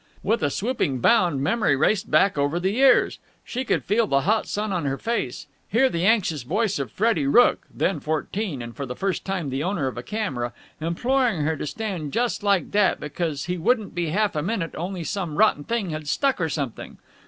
[0.23, 3.19] With a swooping bound memory raced back over the years.
[3.45, 7.27] She could feel the hot sun on her face, hear the anxious voice of Freddie
[7.27, 11.55] Rooke then fourteen and for the first time the owner of a camera imploring her
[11.55, 15.63] to stand just like that because he wouldn't be half a minute only some rotten
[15.65, 16.97] thing had stuck or something.